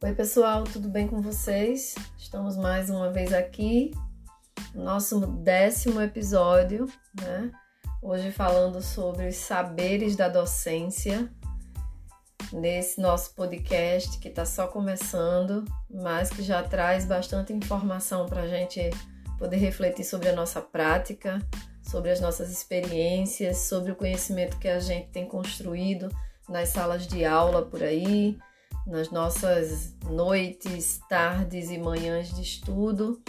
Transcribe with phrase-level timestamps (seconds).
[0.00, 1.96] Oi, pessoal, tudo bem com vocês?
[2.16, 3.90] Estamos mais uma vez aqui,
[4.72, 6.86] nosso décimo episódio,
[7.20, 7.50] né?
[8.00, 11.28] Hoje falando sobre saberes da docência,
[12.52, 18.48] nesse nosso podcast que está só começando, mas que já traz bastante informação para a
[18.48, 18.90] gente
[19.36, 21.40] poder refletir sobre a nossa prática,
[21.82, 26.08] sobre as nossas experiências, sobre o conhecimento que a gente tem construído
[26.48, 28.38] nas salas de aula por aí
[28.88, 33.20] nas nossas noites, tardes e manhãs de estudo,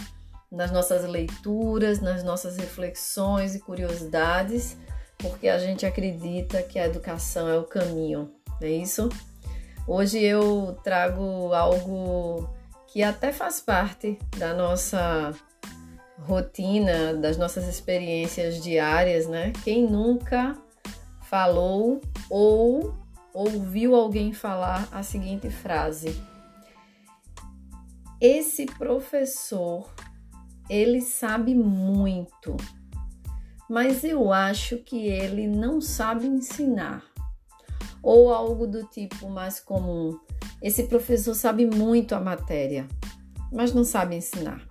[0.50, 4.78] nas nossas leituras, nas nossas reflexões e curiosidades,
[5.18, 9.10] porque a gente acredita que a educação é o caminho, não é isso?
[9.86, 12.50] Hoje eu trago algo
[12.88, 15.34] que até faz parte da nossa
[16.22, 19.52] rotina, das nossas experiências diárias, né?
[19.64, 20.58] Quem nunca
[21.22, 22.94] falou ou
[23.40, 26.22] ouviu alguém falar a seguinte frase:
[28.20, 29.90] Esse professor,
[30.70, 32.58] ele sabe muito,
[33.70, 37.04] mas eu acho que ele não sabe ensinar.
[38.04, 40.20] Ou algo do tipo mais comum:
[40.62, 42.88] Esse professor sabe muito a matéria,
[43.52, 44.68] mas não sabe ensinar.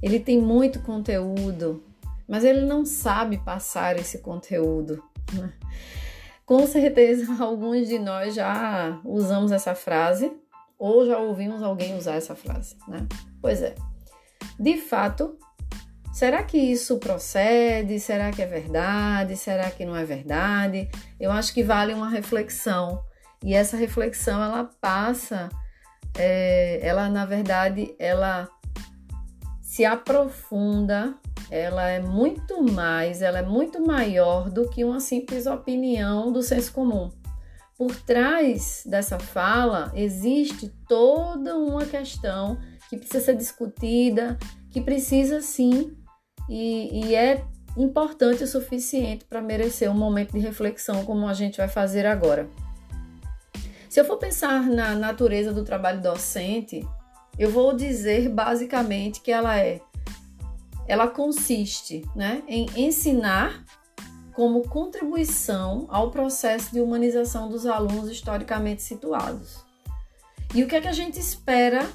[0.00, 1.84] Ele tem muito conteúdo,
[2.28, 5.02] mas ele não sabe passar esse conteúdo.
[6.52, 10.30] Com certeza, alguns de nós já usamos essa frase
[10.78, 13.06] ou já ouvimos alguém usar essa frase, né?
[13.40, 13.74] Pois é.
[14.60, 15.38] De fato,
[16.12, 17.98] será que isso procede?
[17.98, 19.34] Será que é verdade?
[19.34, 20.90] Será que não é verdade?
[21.18, 23.02] Eu acho que vale uma reflexão.
[23.42, 25.48] E essa reflexão ela passa,
[26.18, 28.46] é, ela na verdade, ela
[29.62, 31.14] se aprofunda
[31.50, 36.72] ela é muito mais, ela é muito maior do que uma simples opinião do senso
[36.72, 37.10] comum.
[37.76, 42.58] Por trás dessa fala existe toda uma questão
[42.88, 44.38] que precisa ser discutida,
[44.70, 45.96] que precisa sim
[46.48, 47.44] e, e é
[47.76, 52.48] importante o suficiente para merecer um momento de reflexão como a gente vai fazer agora.
[53.88, 56.86] Se eu for pensar na natureza do trabalho docente,
[57.38, 59.80] eu vou dizer basicamente que ela é
[60.92, 63.64] ela consiste né, em ensinar
[64.34, 69.64] como contribuição ao processo de humanização dos alunos historicamente situados.
[70.54, 71.88] E o que é que a gente espera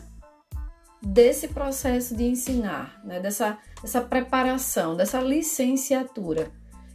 [1.00, 6.52] desse processo de ensinar, né, dessa, dessa preparação, dessa licenciatura?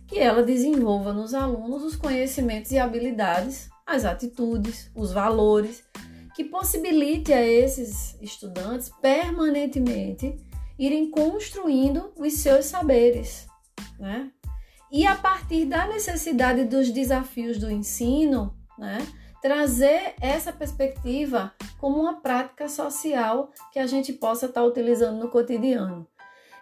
[0.09, 5.85] Que ela desenvolva nos alunos os conhecimentos e habilidades, as atitudes, os valores,
[6.35, 10.37] que possibilite a esses estudantes permanentemente
[10.85, 13.47] irem construindo os seus saberes,
[14.01, 14.33] né?
[14.91, 18.99] E a partir da necessidade dos desafios do ensino, né,
[19.41, 26.07] trazer essa perspectiva como uma prática social que a gente possa estar utilizando no cotidiano.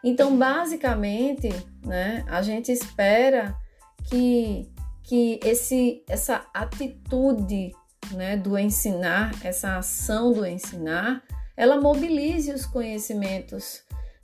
[0.04, 1.48] Então, basicamente,
[1.82, 3.56] né, a gente espera
[4.04, 4.70] que,
[5.03, 7.72] que esse, essa atitude
[8.12, 11.22] né, do ensinar, essa ação do ensinar,
[11.56, 13.82] ela mobilize os conhecimentos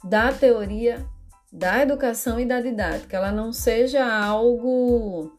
[0.08, 1.04] da teoria
[1.52, 5.32] da educação e da didática, ela não seja algo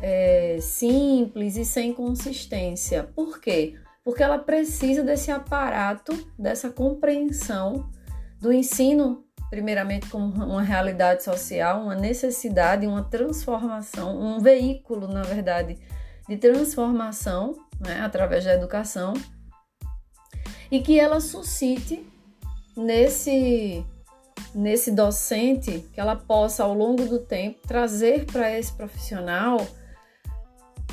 [0.00, 3.04] é, simples e sem consistência.
[3.14, 3.78] Por quê?
[4.04, 7.88] Porque ela precisa desse aparato, dessa compreensão
[8.40, 15.78] do ensino, primeiramente como uma realidade social, uma necessidade, uma transformação, um veículo, na verdade,
[16.28, 19.14] de transformação né, através da educação
[20.70, 22.04] e que ela suscite
[22.76, 23.84] nesse
[24.54, 29.66] nesse docente que ela possa ao longo do tempo trazer para esse profissional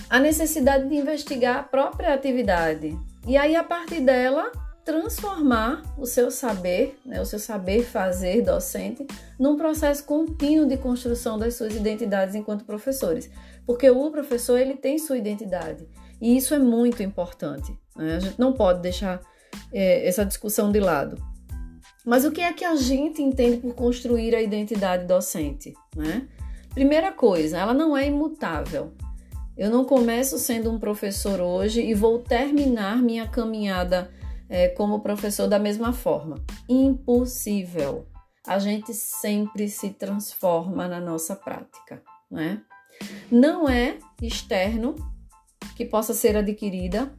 [0.09, 4.51] a necessidade de investigar a própria atividade e aí a partir dela
[4.83, 9.05] transformar o seu saber, né, o seu saber fazer docente,
[9.39, 13.29] num processo contínuo de construção das suas identidades enquanto professores,
[13.67, 15.87] porque o professor ele tem sua identidade
[16.19, 17.77] e isso é muito importante.
[17.95, 18.15] Né?
[18.15, 19.21] A gente não pode deixar
[19.71, 21.21] é, essa discussão de lado.
[22.05, 25.73] Mas o que é que a gente entende por construir a identidade docente?
[25.95, 26.27] Né?
[26.73, 28.93] Primeira coisa, ela não é imutável.
[29.57, 34.09] Eu não começo sendo um professor hoje e vou terminar minha caminhada
[34.47, 36.35] é, como professor da mesma forma.
[36.67, 38.07] Impossível.
[38.47, 42.61] A gente sempre se transforma na nossa prática, né?
[43.29, 44.95] Não é externo
[45.75, 47.11] que possa ser adquirida.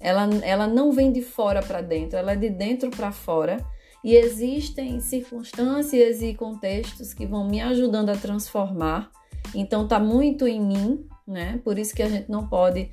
[0.00, 3.58] Ela, ela não vem de fora para dentro, ela é de dentro para fora
[4.04, 9.10] e existem circunstâncias e contextos que vão me ajudando a transformar.
[9.54, 11.60] Então tá muito em mim, né?
[11.64, 12.90] Por isso que a gente não pode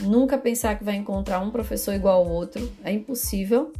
[0.00, 3.72] nunca pensar que vai encontrar um professor igual ao outro, é impossível,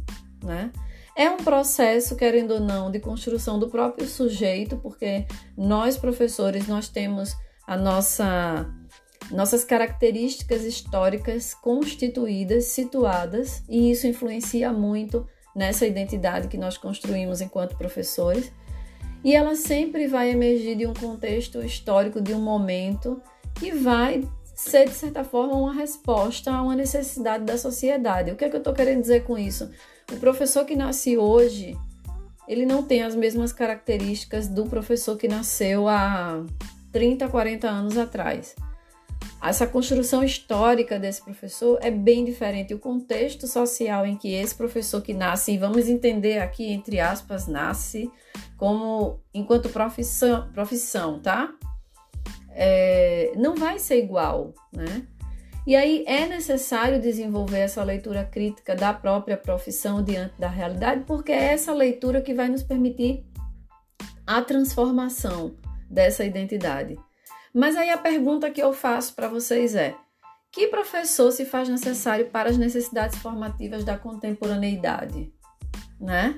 [0.43, 0.71] né?
[1.15, 5.25] É um processo, querendo ou não, de construção do próprio sujeito, porque
[5.57, 7.35] nós professores nós temos
[7.67, 8.73] a nossa
[9.31, 17.77] nossas características históricas constituídas, situadas, e isso influencia muito nessa identidade que nós construímos enquanto
[17.77, 18.51] professores.
[19.23, 23.21] E ela sempre vai emergir de um contexto histórico, de um momento
[23.55, 24.23] que vai
[24.55, 28.31] ser, de certa forma, uma resposta a uma necessidade da sociedade.
[28.31, 29.69] O que é que eu estou querendo dizer com isso?
[30.11, 31.77] O professor que nasce hoje,
[32.47, 36.43] ele não tem as mesmas características do professor que nasceu há
[36.91, 38.55] 30, 40 anos atrás.
[39.41, 42.73] Essa construção histórica desse professor é bem diferente.
[42.73, 47.47] O contexto social em que esse professor que nasce, e vamos entender aqui, entre aspas,
[47.47, 48.11] nasce
[48.57, 51.53] como enquanto profissão, profissão tá?
[52.51, 55.07] É, não vai ser igual, né?
[55.65, 61.31] E aí é necessário desenvolver essa leitura crítica da própria profissão diante da realidade, porque
[61.31, 63.23] é essa leitura que vai nos permitir
[64.25, 65.55] a transformação
[65.89, 66.97] dessa identidade.
[67.53, 69.95] Mas aí a pergunta que eu faço para vocês é:
[70.51, 75.31] que professor se faz necessário para as necessidades formativas da contemporaneidade?
[75.99, 76.37] Né?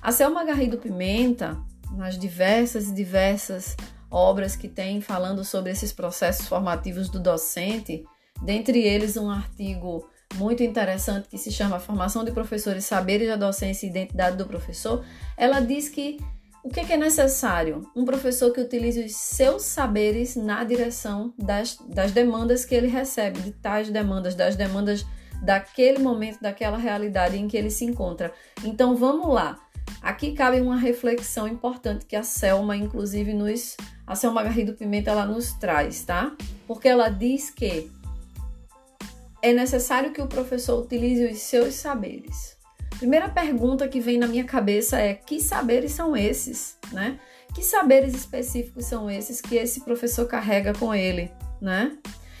[0.00, 1.58] A Selma Garrido Pimenta,
[1.92, 3.76] nas diversas e diversas
[4.10, 8.04] obras que tem falando sobre esses processos formativos do docente,
[8.42, 13.86] dentre eles um artigo muito interessante que se chama Formação de Professores, Saberes da Docência
[13.86, 15.04] e Identidade do Professor,
[15.36, 16.18] ela diz que
[16.64, 17.90] o que é, necessário?
[17.94, 23.40] Um professor que utilize os seus saberes na direção das, das demandas que ele recebe,
[23.40, 25.04] de tais demandas, das demandas
[25.42, 28.32] daquele momento, daquela realidade em que ele se encontra.
[28.62, 29.58] Então vamos lá.
[30.00, 33.76] Aqui cabe uma reflexão importante que a Selma, inclusive, nos.
[34.06, 36.36] A Selma Garrido Pimenta ela nos traz, tá?
[36.66, 37.90] Porque ela diz que
[39.40, 42.61] é necessário que o professor utilize os seus saberes
[42.98, 47.18] Primeira pergunta que vem na minha cabeça é: que saberes são esses, né?
[47.54, 51.30] Que saberes específicos são esses que esse professor carrega com ele,
[51.60, 51.96] né?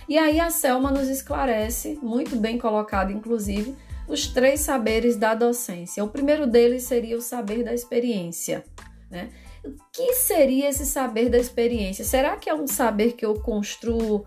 [0.08, 3.74] E aí a Selma nos esclarece, muito bem colocado, inclusive,
[4.08, 6.02] os três saberes da docência.
[6.04, 8.64] O primeiro deles seria o saber da experiência,
[9.10, 9.30] né?
[9.64, 12.04] O que seria esse saber da experiência?
[12.04, 14.26] Será que é um saber que eu construo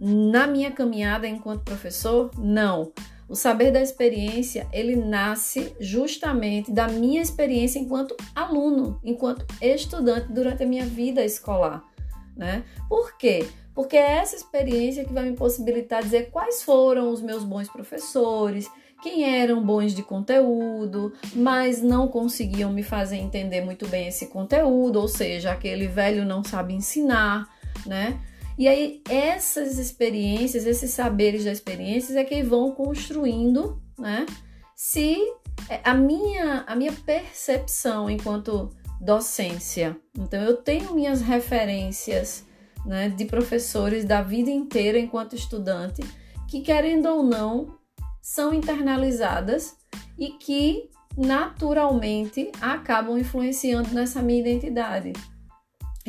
[0.00, 2.30] na minha caminhada enquanto professor?
[2.36, 2.92] Não.
[3.28, 10.62] O saber da experiência, ele nasce justamente da minha experiência enquanto aluno, enquanto estudante durante
[10.62, 11.84] a minha vida escolar,
[12.34, 12.64] né?
[12.88, 13.46] Por quê?
[13.74, 18.68] Porque é essa experiência que vai me possibilitar dizer quais foram os meus bons professores,
[19.02, 25.00] quem eram bons de conteúdo, mas não conseguiam me fazer entender muito bem esse conteúdo,
[25.00, 27.48] ou seja, aquele velho não sabe ensinar,
[27.86, 28.18] né?
[28.58, 34.26] E aí, essas experiências, esses saberes das experiências é que vão construindo, né?
[34.74, 35.16] Se
[35.68, 38.70] é, a minha, a minha percepção enquanto
[39.00, 39.96] docência.
[40.18, 42.44] Então, eu tenho minhas referências
[42.84, 46.02] né, de professores da vida inteira enquanto estudante,
[46.48, 47.78] que, querendo ou não,
[48.20, 49.76] são internalizadas
[50.18, 55.12] e que naturalmente acabam influenciando nessa minha identidade.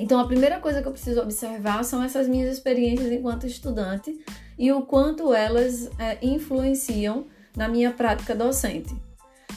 [0.01, 4.18] Então, a primeira coisa que eu preciso observar são essas minhas experiências enquanto estudante
[4.58, 8.96] e o quanto elas é, influenciam na minha prática docente.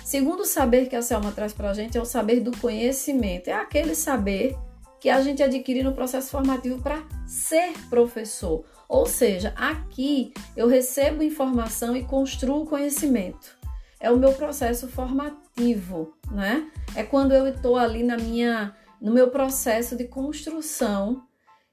[0.04, 3.52] Segundo saber que a Selma traz para a gente é o saber do conhecimento, é
[3.52, 4.56] aquele saber
[5.00, 8.64] que a gente adquire no processo formativo para ser professor.
[8.88, 13.56] Ou seja, aqui eu recebo informação e construo conhecimento.
[13.98, 16.68] É o meu processo formativo, né?
[16.94, 21.24] É quando eu estou ali na minha no meu processo de construção.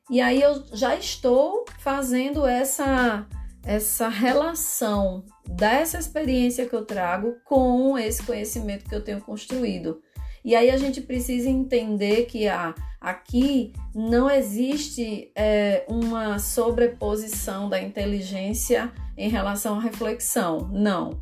[0.10, 3.26] E aí eu já estou fazendo essa
[3.64, 10.02] essa relação dessa experiência que eu trago com esse conhecimento que eu tenho construído.
[10.44, 17.80] E aí a gente precisa entender que ah, aqui não existe é, uma sobreposição da
[17.80, 20.70] inteligência em relação à reflexão.
[20.72, 21.20] Não.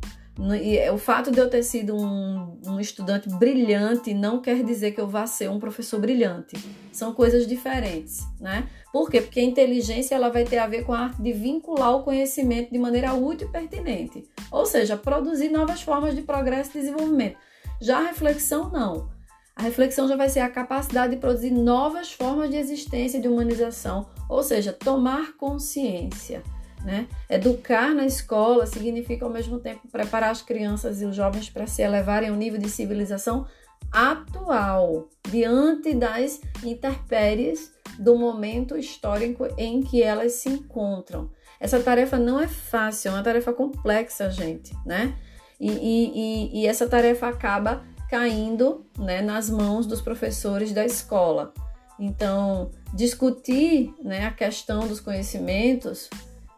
[0.60, 5.00] E o fato de eu ter sido um, um, estudante brilhante não quer dizer que
[5.00, 6.56] eu vá ser um professor brilhante.
[6.92, 8.68] São coisas diferentes, né?
[8.92, 9.20] Por quê?
[9.20, 12.70] Porque a inteligência ela vai ter a ver com a arte de vincular o conhecimento
[12.70, 14.28] de maneira útil e pertinente.
[14.52, 17.36] Ou seja, produzir novas formas de progresso e desenvolvimento.
[17.80, 19.08] Já a reflexão, não.
[19.56, 23.26] A reflexão já vai ser a capacidade de produzir novas formas de existência e de
[23.26, 26.44] humanização, ou seja, tomar consciência.
[26.88, 27.06] Né?
[27.28, 31.82] Educar na escola significa ao mesmo tempo preparar as crianças e os jovens para se
[31.82, 33.46] elevarem ao nível de civilização
[33.92, 41.30] atual, diante das intempéries do momento histórico em que elas se encontram.
[41.60, 45.14] Essa tarefa não é fácil, é uma tarefa complexa, gente, né?
[45.60, 51.52] E, e, e, essa tarefa acaba caindo né, nas mãos dos professores da escola.
[52.00, 56.08] Então, discutir né, a questão dos conhecimentos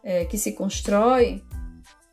[0.03, 1.43] é, que se constrói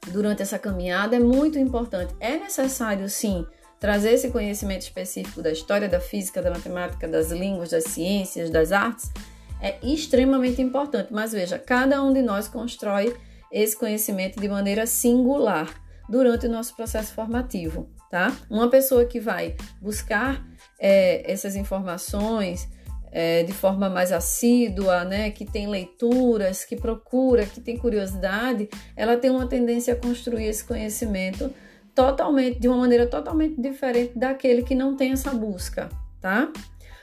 [0.09, 2.15] durante essa caminhada é muito importante.
[2.21, 3.47] É necessário, sim,
[3.79, 8.73] trazer esse conhecimento específico da história, da física, da matemática, das línguas, das ciências, das
[8.73, 9.11] artes,
[9.61, 11.13] é extremamente importante.
[11.13, 13.15] Mas veja, cada um de nós constrói
[13.51, 15.69] esse conhecimento de maneira singular
[16.09, 18.35] durante o nosso processo formativo, tá?
[18.49, 20.45] Uma pessoa que vai buscar
[20.79, 22.69] é, essas informações
[23.11, 29.17] é, de forma mais assídua, né, que tem leituras, que procura, que tem curiosidade, ela
[29.17, 31.53] tem uma tendência a construir esse conhecimento
[31.95, 35.89] totalmente, de uma maneira totalmente diferente daquele que não tem essa busca,
[36.21, 36.51] tá?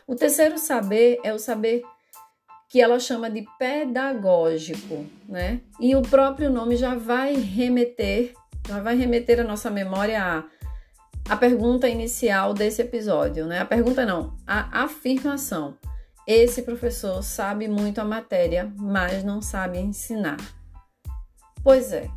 [0.07, 1.83] O terceiro saber é o saber
[2.69, 5.61] que ela chama de pedagógico, né?
[5.79, 8.33] E o próprio nome já vai remeter,
[8.67, 10.43] já vai remeter a nossa memória a
[11.27, 13.59] a pergunta inicial desse episódio, né?
[13.59, 15.75] A pergunta não, a afirmação.
[16.27, 20.37] Esse professor sabe muito a matéria, mas não sabe ensinar.
[21.63, 22.09] Pois é,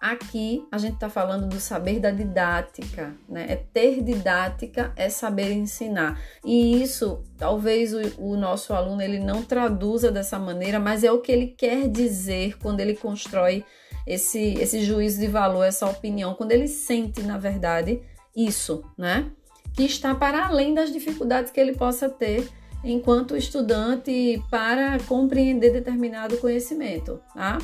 [0.00, 3.46] Aqui a gente está falando do saber da didática, né?
[3.48, 6.20] É ter didática, é saber ensinar.
[6.44, 11.20] E isso, talvez o, o, nosso aluno ele não traduza dessa maneira, mas é o
[11.20, 13.64] que ele quer dizer quando ele constrói
[14.06, 18.02] esse, esse juízo de valor, essa opinião, quando ele sente, na verdade,
[18.36, 19.32] isso, né?
[19.74, 22.46] Que está para além das dificuldades que ele possa ter
[22.86, 27.58] enquanto estudante para compreender determinado conhecimento, tá?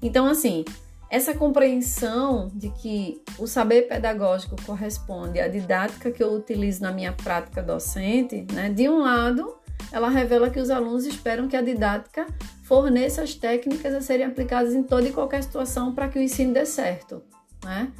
[0.00, 0.64] Então, assim,
[1.10, 7.12] essa compreensão de que o saber pedagógico corresponde à didática que eu utilizo na minha
[7.12, 8.70] prática docente, né?
[8.70, 9.56] De um lado,
[9.90, 12.26] ela revela que os alunos esperam que a didática
[12.62, 16.54] forneça as técnicas a serem aplicadas em toda e qualquer situação para que o ensino
[16.54, 17.22] dê certo,
[17.64, 17.92] né?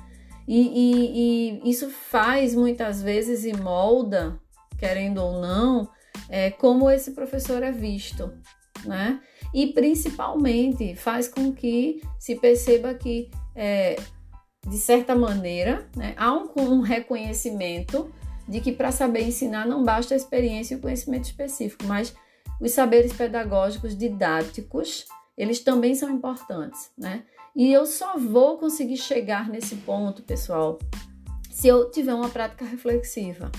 [0.47, 4.41] E, e, e, isso faz muitas vezes e molda,
[4.79, 5.89] querendo ou não,
[6.29, 8.33] é, como esse professor é visto,
[8.85, 9.21] né?
[9.55, 13.97] e principalmente faz com que se perceba que, é,
[14.67, 18.11] de certa maneira, né, há um, um reconhecimento
[18.49, 22.15] de que para saber ensinar não basta a experiência e o conhecimento específico, mas
[22.61, 25.05] os saberes pedagógicos didáticos,
[25.37, 27.25] eles também são importantes, né?
[27.55, 30.79] E eu só vou conseguir chegar nesse ponto, pessoal,
[31.51, 33.51] se eu tiver uma prática reflexiva.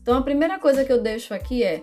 [0.00, 1.82] Então, a primeira coisa que eu deixo aqui é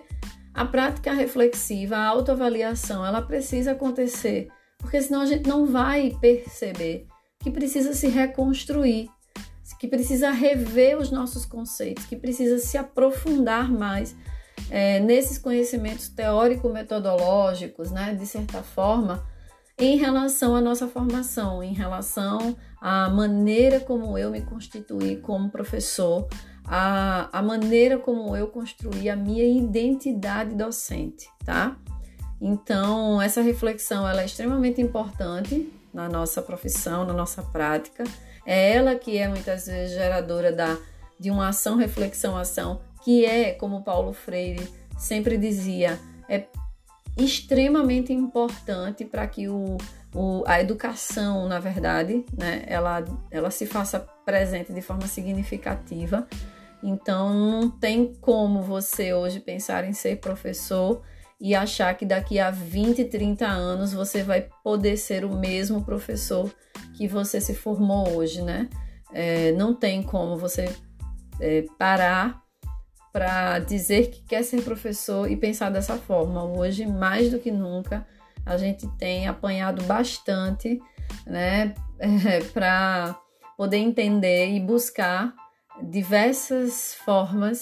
[0.60, 7.06] a prática reflexiva, a autoavaliação, ela precisa acontecer, porque senão a gente não vai perceber
[7.42, 9.08] que precisa se reconstruir,
[9.78, 14.14] que precisa rever os nossos conceitos, que precisa se aprofundar mais
[14.68, 19.26] é, nesses conhecimentos teórico-metodológicos, né, de certa forma,
[19.78, 26.28] em relação à nossa formação, em relação à maneira como eu me constituí como professor,
[26.64, 31.76] a, a maneira como eu construí a minha identidade docente, tá?
[32.40, 38.04] Então, essa reflexão ela é extremamente importante na nossa profissão, na nossa prática.
[38.46, 40.78] É ela que é muitas vezes geradora da,
[41.18, 44.66] de uma ação, reflexão, ação, que é, como Paulo Freire
[44.98, 45.98] sempre dizia,
[46.28, 46.44] é
[47.16, 49.76] extremamente importante para que o,
[50.14, 56.26] o, a educação, na verdade, né, ela, ela se faça presente de forma significativa
[56.82, 61.02] então não tem como você hoje pensar em ser professor
[61.40, 66.52] e achar que daqui a 20, 30 anos você vai poder ser o mesmo professor
[66.96, 68.68] que você se formou hoje, né?
[69.12, 70.72] É, não tem como você
[71.40, 72.42] é, parar
[73.12, 76.44] para dizer que quer ser professor e pensar dessa forma.
[76.44, 78.06] Hoje, mais do que nunca,
[78.44, 80.80] a gente tem apanhado bastante,
[81.26, 83.18] né, é, para
[83.56, 85.34] poder entender e buscar
[85.82, 87.60] diversas formas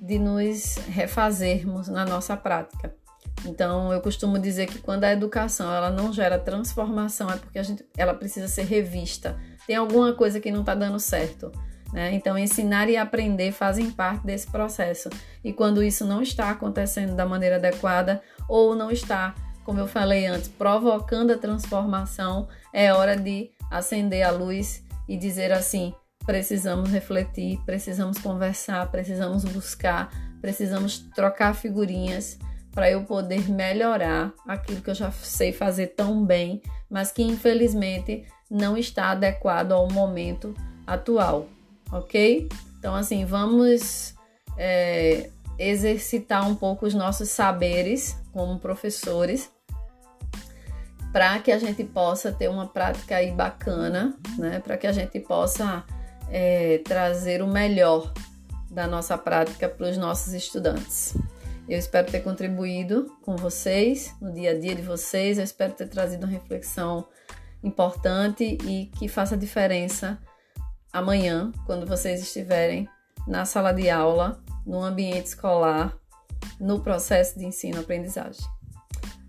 [0.00, 2.94] de nos refazermos na nossa prática.
[3.46, 7.62] Então, eu costumo dizer que quando a educação ela não gera transformação é porque a
[7.62, 9.36] gente, ela precisa ser revista.
[9.66, 11.50] Tem alguma coisa que não está dando certo.
[11.92, 12.12] Né?
[12.14, 15.08] Então, ensinar e aprender fazem parte desse processo.
[15.42, 20.26] E quando isso não está acontecendo da maneira adequada ou não está, como eu falei
[20.26, 25.94] antes, provocando a transformação, é hora de acender a luz e dizer assim:
[26.24, 32.38] precisamos refletir, precisamos conversar, precisamos buscar, precisamos trocar figurinhas
[32.72, 38.26] para eu poder melhorar aquilo que eu já sei fazer tão bem, mas que infelizmente
[38.50, 40.54] não está adequado ao momento
[40.86, 41.48] atual,
[41.90, 42.48] ok?
[42.78, 44.14] Então, assim, vamos
[44.58, 49.53] é, exercitar um pouco os nossos saberes como professores
[51.14, 54.58] para que a gente possa ter uma prática aí bacana, né?
[54.58, 55.84] Para que a gente possa
[56.28, 58.12] é, trazer o melhor
[58.68, 61.16] da nossa prática para os nossos estudantes.
[61.68, 65.38] Eu espero ter contribuído com vocês no dia a dia de vocês.
[65.38, 67.06] Eu espero ter trazido uma reflexão
[67.62, 70.18] importante e que faça diferença
[70.92, 72.88] amanhã, quando vocês estiverem
[73.24, 75.96] na sala de aula, no ambiente escolar,
[76.58, 78.44] no processo de ensino-aprendizagem.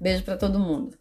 [0.02, 0.98] Beijo para todo mundo.